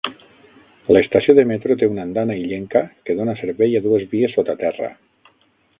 [0.95, 4.91] L'estació de metro té una andana illenca que dóna servei a dues vies sota terra.